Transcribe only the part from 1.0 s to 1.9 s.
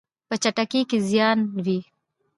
زیان وي.